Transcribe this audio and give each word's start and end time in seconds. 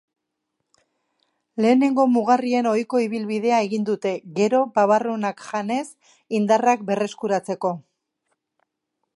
Lehenengo 1.65 2.05
mugarrien 2.13 2.69
ohiko 2.71 3.03
ibilbidea 3.03 3.61
egin 3.67 3.85
dute, 3.91 4.15
gero, 4.41 4.65
babarrunak 4.79 5.47
janez 5.51 5.87
indarrak 6.41 6.87
berreskuratzek. 6.91 7.69